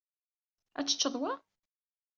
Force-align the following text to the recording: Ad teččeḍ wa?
Ad 0.79 0.85
teččeḍ 0.87 1.15
wa? 1.21 1.33